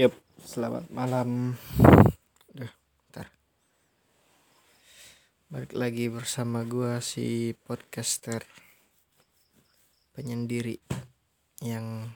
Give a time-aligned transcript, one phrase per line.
[0.00, 1.60] Yup, selamat malam.
[2.56, 2.72] Duh,
[3.12, 3.28] ntar.
[5.52, 8.40] Balik lagi bersama gua si podcaster
[10.16, 10.80] penyendiri
[11.60, 12.08] yang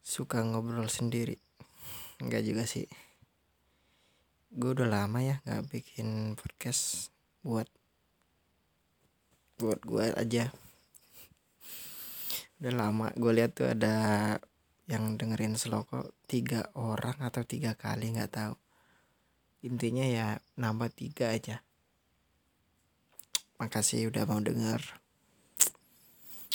[0.00, 1.36] suka ngobrol sendiri.
[2.24, 2.88] Enggak juga sih.
[4.48, 7.12] Gue udah lama ya nggak bikin podcast
[7.44, 7.68] buat
[9.60, 10.56] buat gua aja.
[12.64, 13.92] Udah lama gue lihat tuh ada
[14.88, 18.56] yang dengerin Seloko tiga orang atau tiga kali nggak tahu.
[19.68, 21.60] Intinya ya nambah tiga aja.
[23.60, 24.80] Makasih udah mau denger.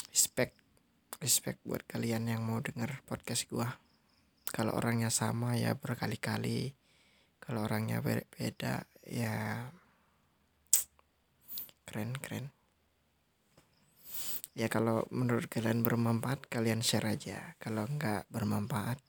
[0.09, 0.57] Respect
[1.21, 3.77] respect buat kalian yang mau denger podcast gua.
[4.49, 6.73] Kalau orangnya sama ya berkali-kali.
[7.37, 9.69] Kalau orangnya beda ya
[11.85, 12.62] keren keren
[14.53, 17.57] ya kalau menurut kalian bermanfaat kalian share aja.
[17.57, 19.01] Kalau nggak bermanfaat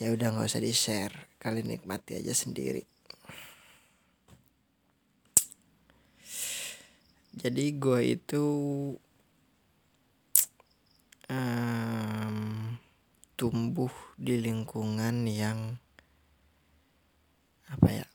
[0.00, 2.82] ya udah nggak usah di share kalian nikmati aja sendiri.
[7.30, 8.44] Jadi gue itu
[11.30, 12.36] um,
[13.38, 15.78] tumbuh di lingkungan yang
[17.70, 18.06] apa ya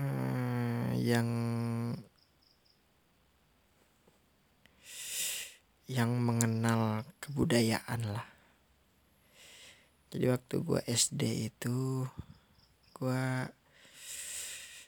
[0.00, 1.28] uh, yang
[5.84, 8.26] yang mengenal kebudayaan lah
[10.14, 12.06] jadi waktu gue SD itu
[12.94, 13.26] gue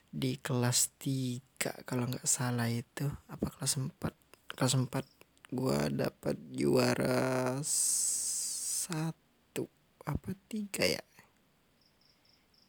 [0.07, 3.91] di kelas 3 kalau nggak salah itu apa kelas 4
[4.55, 4.87] kelas 4
[5.51, 7.59] gue dapat juara
[8.87, 9.67] satu
[10.07, 11.03] apa tiga ya?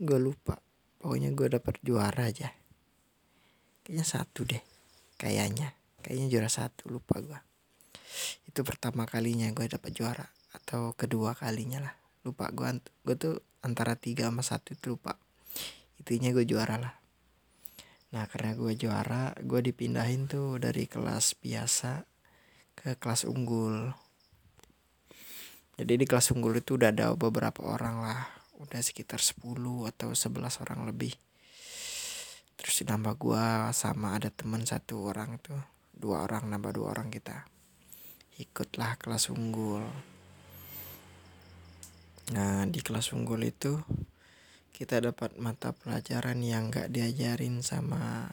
[0.03, 0.59] Gue lupa
[0.99, 2.51] pokoknya gue dapat juara aja.
[3.87, 4.63] Kayaknya satu deh
[5.15, 5.79] kayaknya.
[6.03, 7.39] Kayaknya juara satu lupa gue
[8.49, 13.99] itu pertama kalinya gue dapat juara atau kedua kalinya lah lupa gue gue tuh antara
[13.99, 15.17] tiga sama satu itu lupa.
[15.99, 16.95] Itunya gue juara lah.
[18.15, 22.07] Nah karena gue juara gue dipindahin tuh dari kelas biasa
[22.79, 23.93] ke kelas unggul.
[25.79, 28.21] Jadi di kelas unggul itu udah ada beberapa orang lah.
[28.59, 29.39] Udah sekitar 10
[29.87, 31.15] atau 11 orang lebih.
[32.59, 35.63] Terus nambah gue sama ada teman satu orang tuh.
[35.95, 37.47] Dua orang nambah dua orang kita.
[38.39, 39.87] Ikutlah kelas unggul
[42.35, 43.81] nah di kelas unggul itu
[44.79, 48.31] kita dapat mata pelajaran yang gak diajarin sama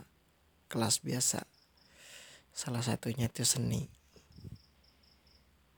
[0.69, 1.41] kelas biasa.
[2.53, 3.81] Salah satunya itu seni.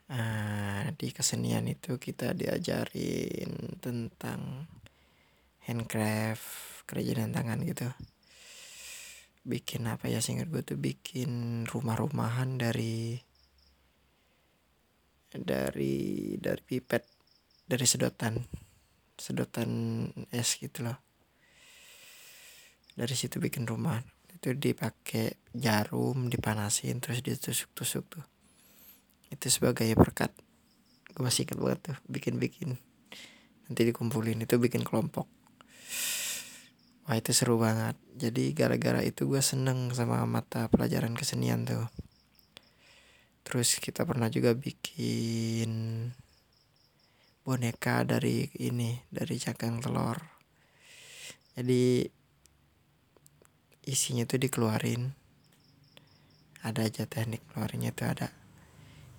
[0.08, 4.68] Nah, di kesenian itu kita diajarin tentang
[5.64, 7.88] handcraft kerajinan tangan gitu.
[9.48, 13.20] Bikin apa ya singkat gue tuh bikin rumah-rumahan dari
[15.32, 17.17] dari dari pipet
[17.68, 18.40] dari sedotan
[19.18, 19.70] sedotan
[20.32, 20.98] es gitu loh.
[22.98, 24.02] Dari situ bikin rumah.
[24.32, 28.26] Itu dipakai jarum dipanasin terus ditusuk-tusuk tuh.
[29.34, 30.32] Itu sebagai berkat
[31.18, 32.78] gue masih ingat banget tuh bikin-bikin.
[33.66, 35.26] Nanti dikumpulin itu bikin kelompok.
[37.10, 37.98] Wah itu seru banget.
[38.14, 41.90] Jadi gara-gara itu gue seneng sama mata pelajaran kesenian tuh.
[43.42, 45.72] Terus kita pernah juga bikin
[47.48, 50.20] boneka dari ini dari cangkang telur.
[51.56, 52.04] Jadi
[53.88, 55.16] isinya tuh dikeluarin.
[56.68, 58.36] Ada aja teknik keluarinnya tuh ada.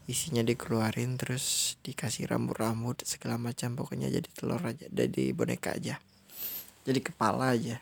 [0.05, 3.73] Isinya dikeluarin terus dikasih rambut-rambut segala macam.
[3.81, 5.97] Pokoknya jadi telur aja jadi boneka aja.
[6.85, 7.81] Jadi kepala aja.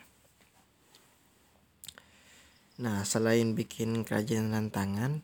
[2.79, 5.19] Nah selain bikin kerajinan tangan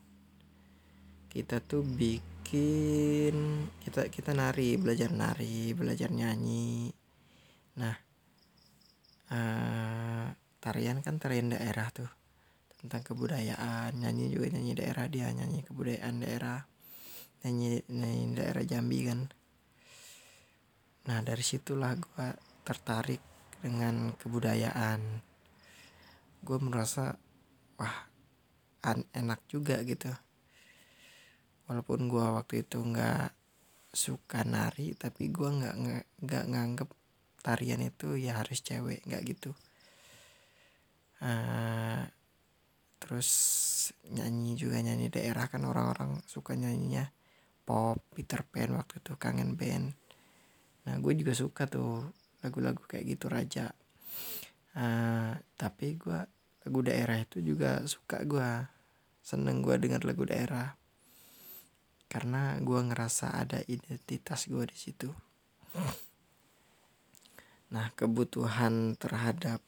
[1.32, 6.94] kita tuh bikin kita kita nari belajar nari belajar nyanyi.
[7.82, 7.96] Nah
[9.34, 10.30] uh,
[10.62, 12.10] tarian kan tarian daerah tuh
[12.78, 13.98] tentang kebudayaan.
[13.98, 16.62] Nyanyi juga nyanyi daerah dia nyanyi kebudayaan daerah.
[17.42, 19.20] Nyanyi nyanyi daerah Jambi kan.
[21.10, 22.28] Nah dari situlah gue
[22.62, 23.22] tertarik
[23.66, 25.02] dengan kebudayaan.
[26.46, 27.18] Gue merasa
[27.82, 27.98] wah
[28.86, 30.14] enak juga gitu
[31.68, 33.32] walaupun gue waktu itu nggak
[33.94, 35.76] suka nari tapi gue nggak
[36.26, 36.90] nggak nganggep
[37.44, 39.52] tarian itu ya harus cewek nggak gitu.
[41.24, 42.04] Uh,
[43.00, 43.30] terus
[44.12, 47.12] nyanyi juga nyanyi daerah kan orang-orang suka nyanyinya.
[47.64, 49.96] Pop Peter Pan waktu itu kangen band.
[50.84, 52.12] Nah gue juga suka tuh
[52.44, 53.72] lagu-lagu kayak gitu raja.
[54.76, 56.20] Uh, tapi gue
[56.64, 58.50] lagu daerah itu juga suka gue
[59.24, 60.76] seneng gue dengar lagu daerah
[62.14, 65.10] karena gue ngerasa ada identitas gue di situ.
[67.74, 69.66] Nah kebutuhan terhadap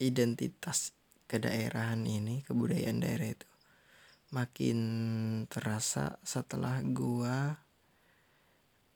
[0.00, 0.96] identitas
[1.28, 3.48] kedaerahan ini kebudayaan daerah itu
[4.32, 4.78] makin
[5.52, 7.36] terasa setelah gue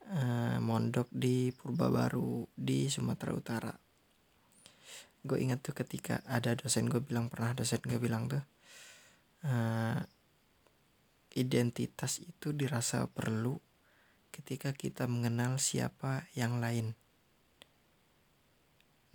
[0.08, 3.74] uh, mondok di Purba Baru di Sumatera Utara.
[5.20, 8.40] Gue ingat tuh ketika ada dosen gue bilang pernah dosen gue bilang tuh
[9.44, 10.00] uh,
[11.34, 13.60] identitas itu dirasa perlu
[14.32, 16.94] ketika kita mengenal siapa yang lain.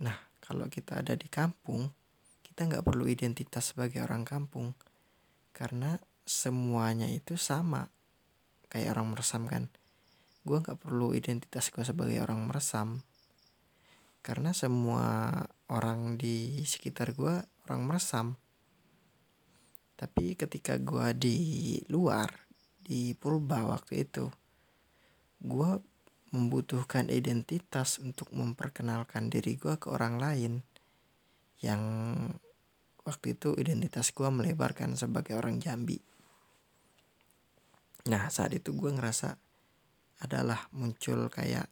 [0.02, 1.88] Nah, kalau kita ada di kampung,
[2.44, 4.76] kita nggak perlu identitas sebagai orang kampung,
[5.54, 5.96] karena
[6.26, 7.88] semuanya itu sama,
[8.68, 9.70] kayak orang meresam kan.
[10.44, 13.00] Gue nggak perlu identitas gue sebagai orang meresam,
[14.20, 15.32] karena semua
[15.72, 18.36] orang di sekitar gue orang meresam
[19.94, 21.38] tapi ketika gue di
[21.86, 22.28] luar
[22.84, 24.28] di purba waktu itu
[25.44, 25.70] gue
[26.34, 30.52] membutuhkan identitas untuk memperkenalkan diri gue ke orang lain
[31.62, 31.80] yang
[33.06, 36.00] waktu itu identitas gue melebarkan sebagai orang Jambi.
[38.10, 39.38] Nah saat itu gue ngerasa
[40.26, 41.70] adalah muncul kayak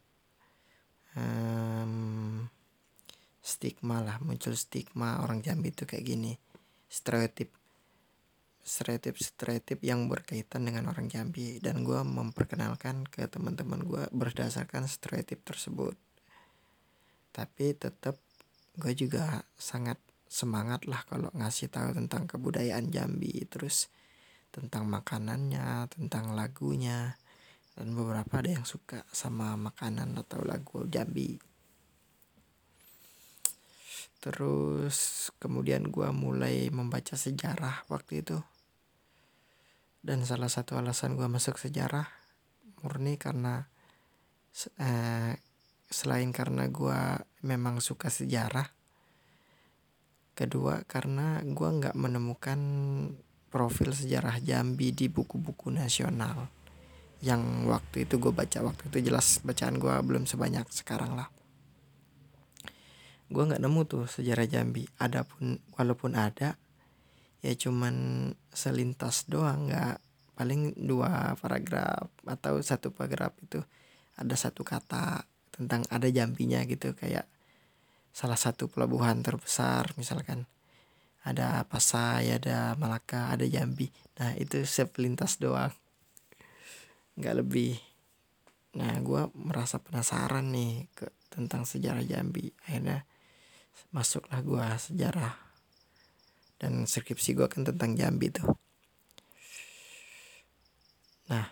[1.19, 2.45] um,
[3.43, 6.31] stigma lah muncul stigma orang Jambi itu kayak gini
[6.87, 7.51] stereotip
[8.63, 11.59] stereotip-stereotip yang berkaitan dengan orang Jambi.
[11.59, 15.99] Dan gue memperkenalkan ke teman-teman gue berdasarkan stereotip tersebut.
[17.35, 18.15] Tapi tetap
[18.79, 19.99] gue juga sangat
[20.31, 23.43] semangat lah kalau ngasih tahu tentang kebudayaan Jambi.
[23.51, 23.91] Terus
[24.53, 27.17] tentang makanannya tentang lagunya
[27.73, 31.41] dan beberapa ada yang suka sama makanan atau lagu Jambi.
[34.23, 38.39] Terus kemudian gue mulai membaca sejarah waktu itu
[40.03, 42.05] dan salah satu alasan gue masuk sejarah
[42.83, 43.71] murni karena
[44.77, 45.39] eh,
[45.87, 46.99] selain karena gue
[47.47, 48.67] memang suka sejarah
[50.35, 52.59] kedua karena gue nggak menemukan
[53.53, 56.49] profil sejarah Jambi di buku-buku nasional
[57.23, 58.59] yang waktu itu gue baca.
[58.59, 61.31] Waktu itu jelas bacaan gue belum sebanyak sekarang lah.
[63.31, 64.83] Gue nggak nemu tuh sejarah Jambi.
[64.99, 66.59] Adapun walaupun ada
[67.43, 69.99] ya cuman selintas doang nggak
[70.33, 73.61] paling dua paragraf atau satu paragraf itu
[74.17, 77.29] ada satu kata tentang ada jambinya gitu kayak
[78.13, 80.45] salah satu pelabuhan terbesar misalkan.
[81.23, 83.89] Ada Pasai ada Malaka ada Jambi.
[84.21, 85.73] Nah itu sepelintas doang.
[87.17, 87.79] Nggak lebih.
[88.77, 92.53] Nah gue merasa penasaran nih ke tentang sejarah Jambi.
[92.67, 93.07] Akhirnya
[93.89, 95.33] masuklah gue sejarah
[96.63, 98.47] dan skripsi gue kan tentang Jambi tuh.
[101.27, 101.43] Nah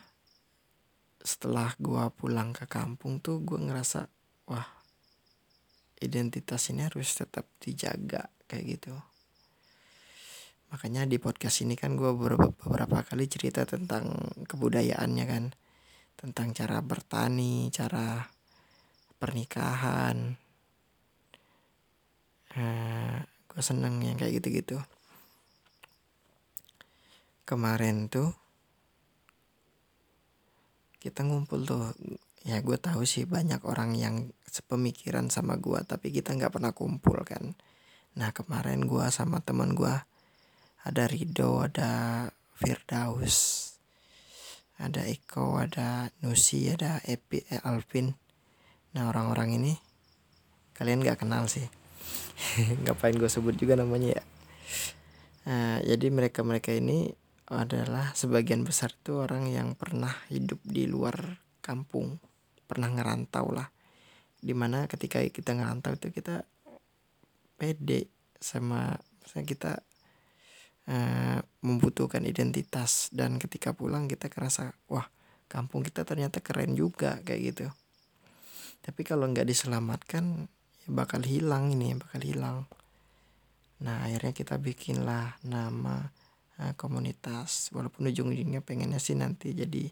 [1.20, 4.08] setelah gue pulang ke kampung tuh gue ngerasa
[4.48, 4.72] wah
[6.00, 8.96] identitas ini harus tetap dijaga kayak gitu.
[10.72, 14.16] Makanya di podcast ini kan gue beberapa, beberapa kali cerita tentang
[14.48, 15.44] kebudayaannya kan.
[16.16, 18.24] Tentang cara bertani cara
[19.20, 20.40] pernikahan.
[22.56, 23.18] Eh,
[23.52, 24.80] gue seneng yang kayak gitu-gitu
[27.52, 28.32] kemarin tuh
[31.04, 31.92] kita ngumpul tuh.
[32.48, 37.20] Ya gue tahu sih banyak orang yang sepemikiran sama gue tapi kita nggak pernah kumpul
[37.28, 37.60] kan.
[38.16, 39.92] Nah kemarin gue sama teman gue
[40.88, 42.26] ada Rido ada
[42.56, 43.68] Firdaus
[44.82, 48.16] ada Eko ada Nusi ada Epi eh, Alvin.
[48.96, 49.74] Nah orang-orang ini
[50.72, 51.68] kalian nggak kenal sih.
[52.88, 54.24] Ngapain gue sebut juga namanya ya?
[55.42, 57.14] Nah, jadi mereka mereka ini
[57.52, 62.16] adalah sebagian besar itu orang yang pernah hidup di luar kampung
[62.64, 63.68] pernah ngerantau lah.
[64.40, 66.48] Di mana ketika kita ngerantau itu kita
[67.60, 68.08] pede
[68.40, 69.74] sama misalnya kita
[70.88, 73.12] uh, membutuhkan identitas.
[73.12, 75.12] Dan ketika pulang kita kerasa wah
[75.52, 77.68] kampung kita ternyata keren juga kayak gitu.
[78.82, 80.48] Tapi kalau nggak diselamatkan
[80.88, 82.58] ya bakal hilang ini bakal hilang.
[83.84, 86.10] Nah akhirnya kita bikinlah nama
[86.62, 89.90] uh, komunitas walaupun ujung-ujungnya pengennya sih nanti jadi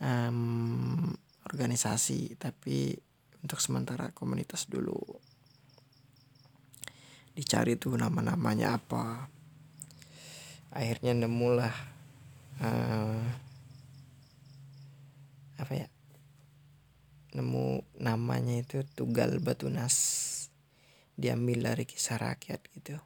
[0.00, 1.12] um,
[1.44, 2.96] organisasi tapi
[3.44, 4.96] untuk sementara komunitas dulu.
[7.32, 9.28] Dicari tuh nama-namanya apa.
[10.72, 11.76] Akhirnya nemulah
[12.60, 13.24] uh,
[15.60, 15.88] apa ya?
[17.32, 19.96] Nemu namanya itu Tugal Batunas.
[21.16, 23.00] Diambil dari kisah rakyat gitu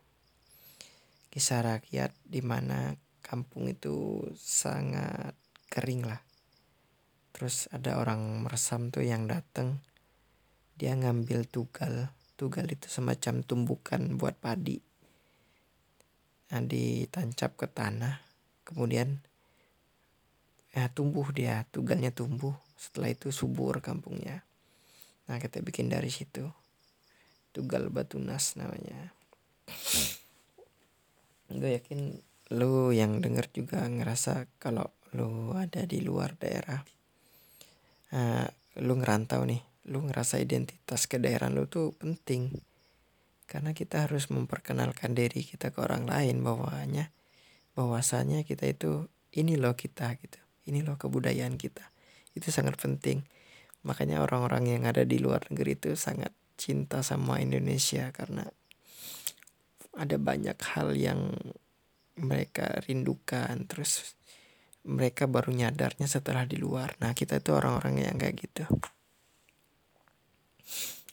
[1.37, 5.37] kisah rakyat di mana kampung itu sangat
[5.69, 6.25] kering lah.
[7.37, 9.85] Terus ada orang meresam tuh yang dateng.
[10.81, 12.09] Dia ngambil tugal.
[12.41, 14.81] Tugal itu semacam tumbukan buat padi.
[16.57, 18.17] Nah, ditancap ke tanah.
[18.65, 19.21] Kemudian
[20.73, 21.69] ya tumbuh dia.
[21.69, 22.57] Tugalnya tumbuh.
[22.81, 24.41] Setelah itu subur kampungnya.
[25.29, 26.49] Nah kita bikin dari situ.
[27.53, 29.13] Tugal batu nas namanya
[31.51, 32.19] gue yakin
[32.57, 36.79] lu yang denger juga ngerasa kalau lu ada di luar daerah
[38.15, 38.47] uh,
[38.83, 42.51] lu ngerantau nih lu ngerasa identitas ke daerah lu tuh penting.
[43.47, 47.15] Karena kita harus memperkenalkan diri kita ke orang lain bahwanya
[47.79, 50.43] bahwasanya kita itu ini loh kita gitu.
[50.67, 51.87] Ini loh kebudayaan kita.
[52.35, 53.23] Itu sangat penting.
[53.87, 58.51] Makanya orang-orang yang ada di luar negeri itu sangat cinta sama Indonesia karena
[59.97, 61.33] ada banyak hal yang
[62.17, 64.17] mereka rindukan terus
[64.87, 66.95] mereka baru nyadarnya setelah di luar.
[67.03, 68.65] Nah kita itu orang-orang yang kayak gitu.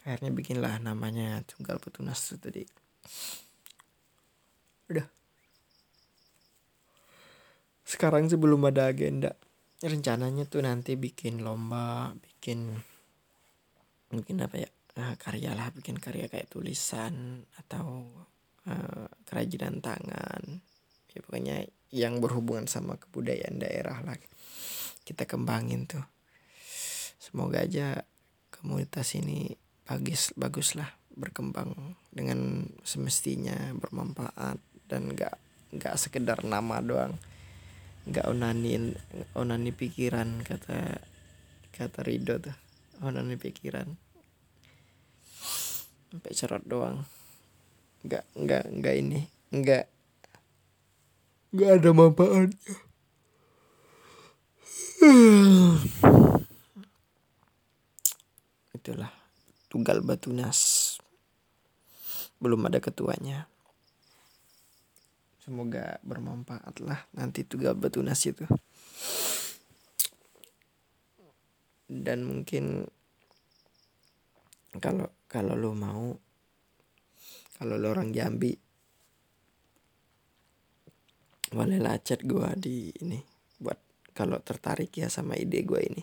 [0.05, 2.63] Akhirnya bikinlah namanya tunggal petunas itu tadi.
[4.93, 5.07] Udah.
[7.87, 9.33] Sekarang sih belum ada agenda.
[9.83, 12.71] Rencananya tuh nanti bikin lomba bikin
[14.13, 14.69] mungkin apa ya?
[14.93, 18.05] Uh, karya lah bikin karya kayak tulisan atau
[18.67, 20.61] uh, kerajinan tangan.
[21.13, 21.57] Ya pokoknya
[21.93, 24.17] yang berhubungan sama kebudayaan daerah lah.
[25.05, 26.03] Kita kembangin tuh.
[27.19, 28.03] Semoga aja
[28.49, 29.53] komunitas ini
[29.83, 34.57] bagus bagus lah berkembang dengan semestinya bermanfaat
[34.89, 35.35] dan nggak
[35.77, 37.13] nggak sekedar nama doang.
[38.09, 38.97] Nggak onani
[39.37, 40.97] onani pikiran kata
[41.71, 42.57] kata Rido tuh.
[43.05, 43.87] Onani pikiran.
[46.13, 47.05] Sampai cerot doang
[48.03, 49.19] nggak nggak nggak ini
[49.53, 49.85] nggak.
[51.53, 52.75] Nggak ada manfaatnya.
[58.73, 59.11] Itulah
[59.71, 60.59] tunggal batunas
[62.43, 63.47] belum ada ketuanya.
[65.43, 68.43] Semoga bermanfaat lah nanti tugas batunas itu.
[71.87, 72.87] Dan mungkin
[74.79, 76.15] kalau kalau lo mau
[77.57, 78.53] kalau lo orang Jambi
[81.53, 83.21] bolehlah chat gua di ini
[83.61, 83.77] buat
[84.17, 86.01] kalau tertarik ya sama ide gua ini.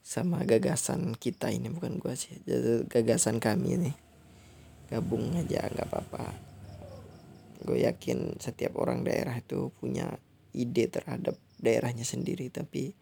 [0.00, 2.40] Sama gagasan kita ini bukan gua sih
[2.90, 3.92] gagasan kami ini.
[4.90, 6.26] Gabung aja nggak apa-apa.
[7.60, 10.16] Gue yakin setiap orang daerah itu punya
[10.56, 12.96] ide terhadap daerahnya sendiri tapi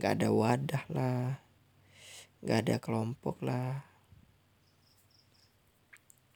[0.00, 1.38] gak ada wadah lah
[2.42, 3.84] gak ada kelompok lah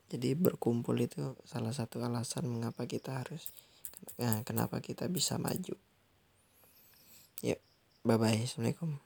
[0.06, 3.50] jadi berkumpul itu salah satu alasan mengapa kita harus
[4.20, 5.74] nah, kenapa kita bisa maju.
[7.42, 7.60] Yuk
[8.06, 9.05] bye bye assalamualaikum